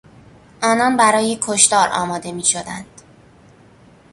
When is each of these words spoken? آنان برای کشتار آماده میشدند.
آنان 0.63 0.97
برای 0.97 1.37
کشتار 1.41 1.89
آماده 1.93 2.31
میشدند. 2.31 3.01